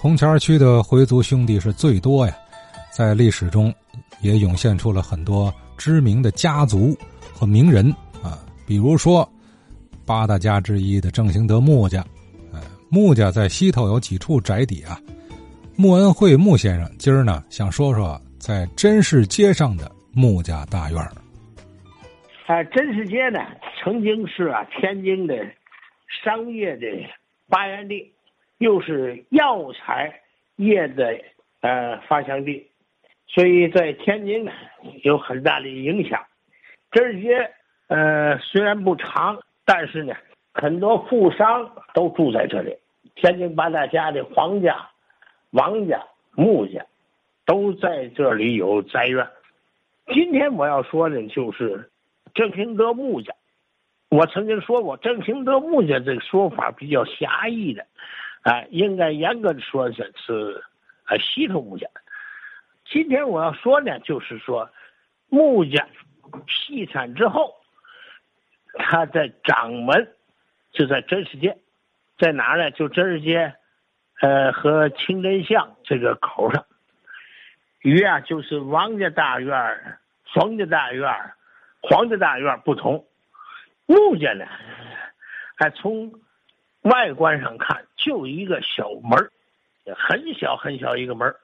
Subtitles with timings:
[0.00, 2.34] 红桥区的回族兄弟是最多呀，
[2.90, 3.70] 在历史中
[4.22, 6.96] 也涌现出了很多知名的家族
[7.34, 9.30] 和名人啊，比如说
[10.06, 12.02] 八大家之一的郑兴德穆家，
[12.50, 12.58] 哎，
[12.88, 14.98] 穆家在西头有几处宅邸啊。
[15.76, 21.12] 穆恩惠穆先生今儿呢想说说在真市街上的穆家大院儿。
[22.46, 23.38] 啊，真市街呢
[23.84, 25.34] 曾经是啊天津的
[26.24, 26.86] 商业的
[27.50, 28.10] 发源地，
[28.60, 30.20] 又是药材
[30.56, 31.18] 业的
[31.62, 32.66] 呃发祥地，
[33.26, 34.52] 所以在天津呢
[35.02, 36.24] 有很大的影响。
[36.90, 37.50] 这些
[37.88, 40.14] 呃虽然不长，但是呢
[40.52, 42.76] 很多富商都住在这里，
[43.14, 44.88] 天津八大家的皇家。
[45.52, 46.00] 王家、
[46.36, 46.86] 穆家
[47.44, 49.26] 都在这里有宅院。
[50.14, 51.90] 今天我要说的，就是
[52.34, 53.34] 郑兴德穆家。
[54.10, 57.84] 我曾经说过，郑兴德穆家这个说法比较狭义的，
[58.42, 60.64] 啊，应该严格的说是是
[61.04, 61.86] 啊西头穆家。
[62.84, 64.70] 今天我要说呢，就是说
[65.28, 65.86] 穆家
[66.46, 67.54] 西产之后，
[68.74, 70.14] 他的掌门
[70.72, 71.58] 就在真世界，
[72.18, 72.70] 在哪呢？
[72.70, 73.54] 就真世界。
[74.22, 76.66] 呃，和清真巷这个口上，
[77.80, 79.98] 与啊就是王家大院、
[80.34, 81.10] 冯家大院、
[81.80, 83.06] 黄家大院不同，
[83.86, 84.44] 木家呢，
[85.56, 86.12] 还从
[86.82, 89.30] 外观上看就一个小门
[89.96, 91.34] 很小很小一个门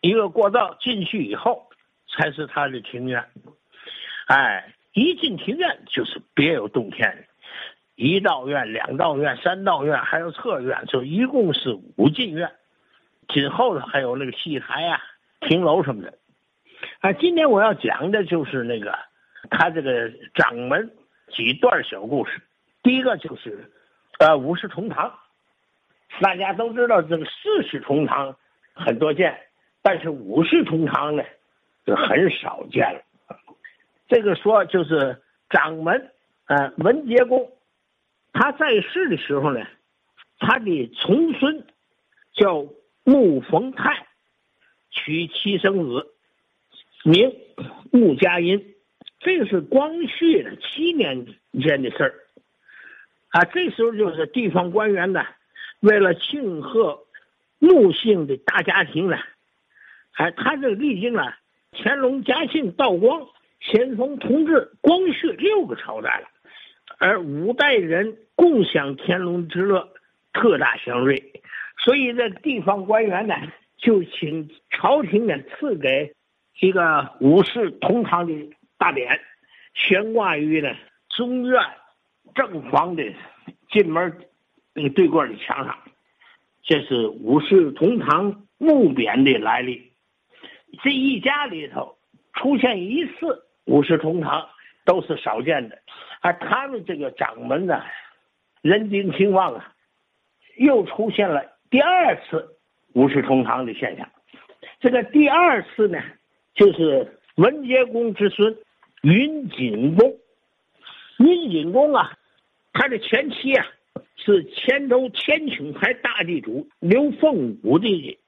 [0.00, 1.68] 一个过道进去以后
[2.08, 3.24] 才是他的庭院。
[4.26, 7.26] 哎，一进庭院就是别有洞天。
[7.96, 12.50] 一道院、两道院、三道院，还有侧院，就一共是五进院。
[13.28, 15.00] 紧后头还有那个戏台呀、
[15.40, 16.18] 亭楼什么的。
[16.98, 18.98] 啊，今天我要讲的就是那个
[19.48, 20.90] 他这个掌门
[21.32, 22.42] 几段小故事。
[22.82, 23.72] 第一个就是，
[24.18, 25.18] 呃，五世同堂。
[26.20, 28.36] 大家都知道这个四世同堂
[28.72, 29.36] 很多见，
[29.82, 31.24] 但是五世同堂呢，
[31.84, 33.00] 就很少见了。
[34.06, 36.10] 这个说就是掌门，
[36.46, 37.50] 呃，文杰公。
[38.32, 39.66] 他在世的时候呢，
[40.38, 41.66] 他的重孙
[42.34, 42.64] 叫
[43.02, 44.06] 穆逢泰，
[44.90, 46.14] 娶妻生子，
[47.04, 47.34] 名
[47.90, 48.74] 穆家音。
[49.18, 51.26] 这个是光绪七年
[51.60, 52.14] 间的事儿。
[53.34, 55.26] 啊，这时候就是地方官员呢，
[55.80, 57.00] 为了庆贺
[57.58, 59.18] 穆姓的大家庭呢，
[60.12, 61.34] 哎，他这历经了
[61.72, 63.26] 乾隆、嘉庆、道光、
[63.58, 66.28] 咸丰、同治、光绪六个朝代了。
[66.98, 69.88] 而五代人共享天伦之乐，
[70.32, 71.42] 特大祥瑞，
[71.78, 73.34] 所以这地方官员呢，
[73.78, 76.14] 就请朝廷呢赐给
[76.60, 78.32] 一个五世同堂的
[78.78, 79.18] 大匾，
[79.74, 80.72] 悬挂于呢
[81.08, 81.60] 中院
[82.34, 83.02] 正房的
[83.70, 84.18] 进门
[84.72, 85.78] 那个对过的墙上，
[86.62, 89.92] 这是五世同堂木匾的来历。
[90.82, 91.96] 这一家里头
[92.32, 94.48] 出现一次五世同堂，
[94.84, 95.78] 都是少见的。
[96.20, 97.82] 而他们这个掌门呢，
[98.62, 99.72] 人丁兴旺啊，
[100.56, 102.56] 又出现了第二次
[102.94, 104.08] 五世同堂的现象。
[104.80, 106.02] 这个第二次呢，
[106.54, 108.56] 就是文杰公之孙
[109.02, 110.16] 云锦公。
[111.18, 112.12] 云锦公啊，
[112.74, 113.66] 他的前妻啊
[114.16, 118.18] 是乾州千顷牌大地主刘凤武的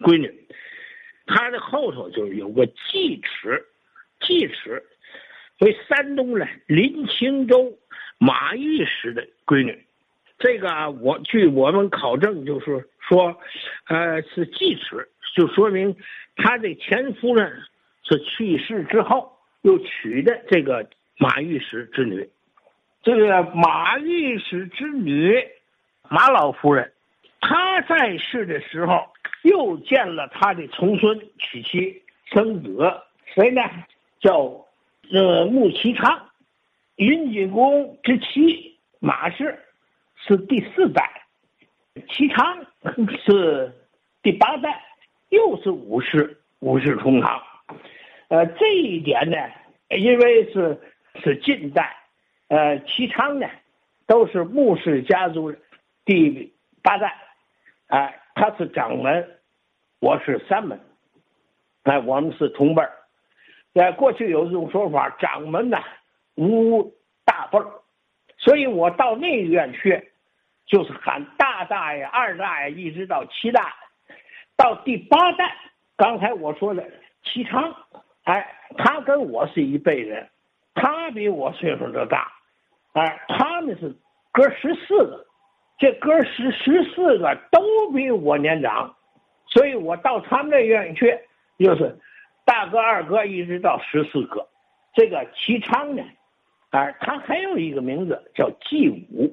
[0.00, 0.32] 闺女，
[1.26, 3.66] 他的后头就是有个季齿，
[4.20, 4.82] 季齿。
[5.60, 7.78] 为山东的临清州
[8.18, 9.86] 马御史的闺女，
[10.38, 13.34] 这个我据我们考证，就是说，
[13.88, 15.96] 呃，是继齿，就说明
[16.36, 17.62] 他的前夫人
[18.02, 22.28] 是去世之后又娶的这个马玉石之女。
[23.06, 25.40] 这个马御史之女
[26.08, 26.92] 马老夫人，
[27.40, 29.06] 她在世的时候
[29.44, 32.92] 又见了他的重孙娶妻生子，
[33.32, 33.62] 谁呢？
[34.18, 34.66] 叫。
[35.12, 36.30] 呃，穆其昌，
[36.96, 39.56] 云锦公之妻马氏
[40.16, 41.08] 是第四代，
[42.10, 42.66] 其昌
[43.24, 43.72] 是
[44.20, 44.82] 第八代，
[45.28, 47.40] 又是五世五世同堂。
[48.26, 49.36] 呃，这一点呢，
[49.96, 50.76] 因为是
[51.22, 51.96] 是近代，
[52.48, 53.48] 呃，齐昌呢
[54.06, 55.54] 都是穆氏家族
[56.04, 57.14] 第八代，
[57.88, 59.40] 哎，他是掌门，
[60.00, 60.80] 我是三门，
[61.82, 62.92] 哎，我们是同辈儿。
[63.74, 65.78] 在过去有一种说法，掌门呢
[66.36, 66.94] 无
[67.24, 67.66] 大辈儿，
[68.38, 70.12] 所以我到内院去，
[70.66, 73.74] 就是喊大大爷、二大爷，一直到七大，
[74.56, 75.56] 到第八代。
[75.96, 76.88] 刚才我说的
[77.22, 77.74] 齐昌，
[78.24, 80.28] 哎，他跟我是一辈人，
[80.74, 82.32] 他比我岁数都大，
[82.96, 83.94] 哎，他们是
[84.32, 85.26] 哥十四个，
[85.76, 88.96] 这哥十十四个都比我年长，
[89.48, 91.14] 所以我到他们那院去，
[91.58, 91.98] 就是
[92.46, 94.48] 大哥、二哥一直到十四个。
[94.94, 96.02] 这个齐昌呢，
[96.70, 99.30] 啊，他还有一个名字叫季武。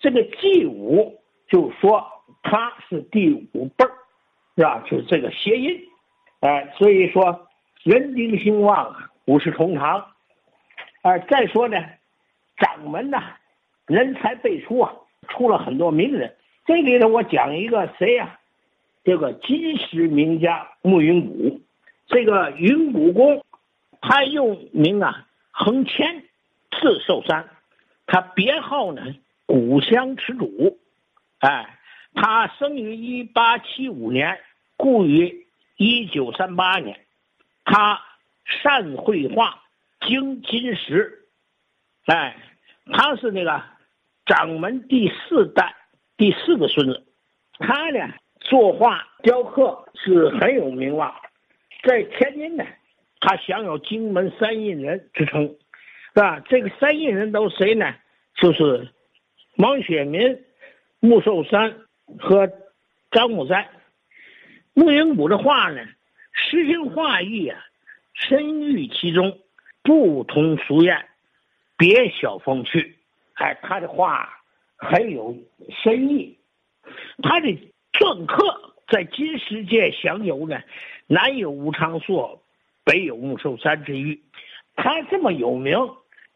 [0.00, 2.02] 这个季武就说
[2.42, 3.92] 他是第五辈儿，
[4.56, 4.82] 是吧？
[4.86, 5.78] 就是这个谐音，
[6.40, 7.46] 哎，所以说
[7.82, 10.06] 人丁兴旺，五世同堂。
[11.02, 11.76] 啊，再说呢，
[12.62, 13.36] 掌门呐，
[13.86, 14.94] 人才辈出啊，
[15.28, 16.36] 出了很多名人。
[16.64, 18.38] 这里头我讲一个谁呀？
[19.02, 21.60] 这个金石名家穆云谷，
[22.06, 23.44] 这个云谷公，
[24.00, 26.22] 他又名啊恒谦，
[26.70, 27.48] 字寿山，
[28.06, 29.02] 他别号呢
[29.44, 30.78] 古香池主，
[31.40, 31.80] 哎，
[32.14, 34.38] 他生于一八七五年，
[34.76, 37.00] 故于一九三八年，
[37.64, 38.00] 他
[38.44, 39.64] 善绘画，
[40.06, 41.26] 精金石，
[42.06, 42.36] 哎，
[42.90, 43.62] 他是那个
[44.26, 45.74] 掌门第四代
[46.16, 47.06] 第四个孙子，
[47.58, 48.14] 他呢。
[48.44, 51.14] 作画雕刻是很有名望，
[51.84, 52.64] 在天津呢，
[53.20, 55.42] 他享有“荆门三印人”之称，
[56.12, 56.40] 是吧？
[56.40, 57.94] 这个三印人都谁呢？
[58.34, 58.88] 就是
[59.58, 60.44] 王雪民、
[60.98, 61.72] 穆寿山
[62.18, 62.50] 和
[63.12, 63.70] 张木斋。
[64.74, 65.80] 穆云谷的画呢，
[66.32, 67.64] 诗情画意啊，
[68.14, 69.38] 深郁其中，
[69.84, 71.06] 不同俗艳，
[71.82, 72.96] 别小风趣。
[73.34, 74.38] 哎，他的话
[74.76, 75.36] 很有
[75.82, 76.38] 深意，
[77.24, 77.58] 他的。
[77.92, 80.62] 篆刻在金石界享有呢，
[81.06, 82.42] 南有吴昌硕，
[82.84, 84.22] 北有穆寿山之誉。
[84.74, 85.76] 他这么有名，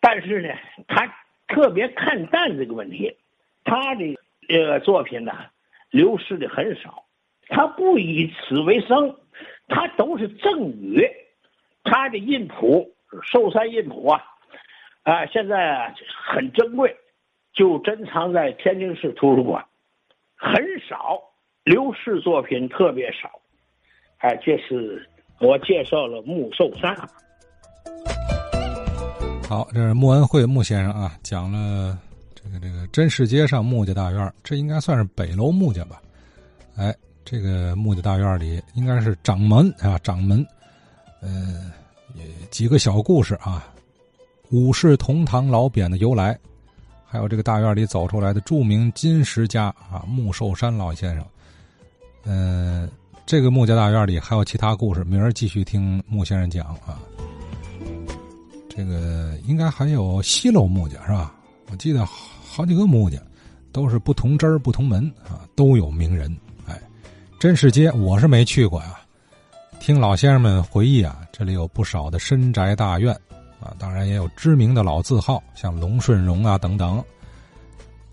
[0.00, 0.54] 但是呢，
[0.86, 1.12] 他
[1.48, 3.16] 特别看淡这个问题。
[3.64, 4.16] 他的
[4.46, 5.32] 这个作品呢，
[5.90, 7.04] 流失的很少。
[7.48, 9.16] 他不以此为生，
[9.66, 11.04] 他都是赠予。
[11.82, 12.94] 他的印谱，
[13.24, 14.22] 寿山印谱啊，
[15.02, 15.94] 啊，现在
[16.30, 16.94] 很珍贵，
[17.52, 19.64] 就珍藏在天津市图书馆，
[20.36, 21.20] 很少。
[21.62, 23.30] 刘氏作品特别少，
[24.18, 25.06] 哎，这是
[25.40, 26.96] 我介绍了穆寿山。
[29.46, 31.98] 好，这是穆恩惠穆先生啊，讲了
[32.34, 36.00] 这个这个真世街上穆家大院，这应该算是北楼穆家吧？
[36.78, 36.94] 哎，
[37.26, 40.44] 这个穆家大院里应该是掌门啊，掌门，
[41.20, 41.70] 呃，
[42.50, 43.68] 几个小故事啊，
[44.50, 46.36] 五世同堂老匾的由来，
[47.06, 51.24] 还有这个大院里走出来的著名金石家啊，穆寿山老先生。
[52.24, 52.90] 嗯，
[53.24, 56.98] 这个穆家大院里还有其他故事，明儿继续听穆先生讲啊。
[58.68, 61.32] 这个应该还有西楼穆家是吧？
[61.70, 63.18] 我记得好几个穆家
[63.70, 66.36] 都是不同枝儿、不同门啊，都有名人。
[66.66, 66.76] 哎，
[67.38, 68.98] 真世街我是没去过呀，
[69.78, 73.16] 听老先生们回忆啊，这里有不少的深宅大院
[73.60, 77.02] 啊，当然也有知名的老字号，像龙顺荣啊等等。